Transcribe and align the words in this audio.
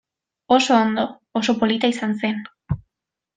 Oso 0.57 0.73
ondo, 0.85 1.03
oso 1.41 1.55
polita 1.61 1.93
izan 1.93 2.17
zen. 2.23 2.41